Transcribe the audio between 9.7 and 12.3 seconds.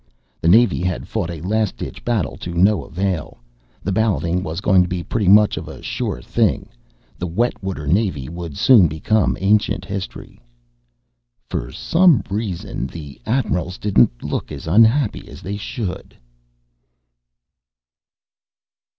history. For some